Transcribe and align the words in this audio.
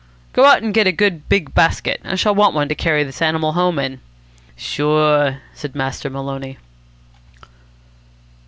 "Go 0.33 0.45
out 0.45 0.63
and 0.63 0.73
get 0.73 0.87
a 0.87 0.91
good 0.91 1.29
big 1.29 1.53
basket. 1.53 2.01
I 2.03 2.15
shall 2.15 2.33
want 2.33 2.55
one 2.55 2.67
to 2.69 2.73
carry 2.73 3.03
this 3.03 3.21
animal 3.21 3.53
home 3.53 3.77
in." 3.77 3.99
"Sure," 4.55 5.39
said 5.53 5.75
Master 5.75 6.09
Maloney. 6.09 6.57